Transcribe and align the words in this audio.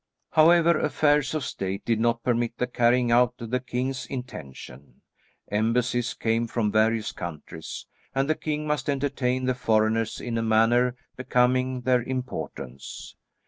However, 0.31 0.79
affairs 0.79 1.35
of 1.35 1.43
state 1.45 1.85
did 1.85 1.99
not 1.99 2.23
permit 2.23 2.57
the 2.57 2.65
carrying 2.65 3.11
out 3.11 3.35
of 3.37 3.51
the 3.51 3.59
king's 3.59 4.07
intention. 4.07 5.01
Embassies 5.51 6.15
came 6.15 6.47
from 6.47 6.71
various 6.71 7.11
countries, 7.11 7.85
and 8.15 8.27
the 8.27 8.33
king 8.33 8.65
must 8.65 8.89
entertain 8.89 9.45
the 9.45 9.53
foreigners 9.53 10.19
in 10.19 10.39
a 10.39 10.41
manner 10.41 10.95
becoming 11.17 11.81
their 11.81 12.01
importance. 12.01 13.15